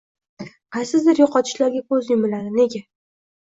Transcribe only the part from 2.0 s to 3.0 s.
yumiladi. Nega?